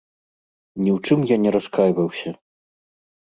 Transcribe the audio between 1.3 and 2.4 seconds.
я не раскайваўся.